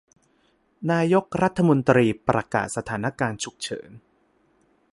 [0.91, 3.89] นายกรัฐมนตรีประกาศสถานการณ์ฉุกเฉิน